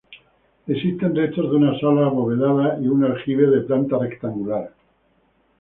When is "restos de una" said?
1.15-1.77